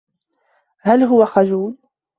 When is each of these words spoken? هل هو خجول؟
هل 0.81 1.03
هو 1.03 1.25
خجول؟ 1.25 1.77